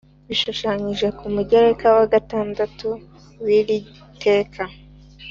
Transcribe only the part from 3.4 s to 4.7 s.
w'iri teka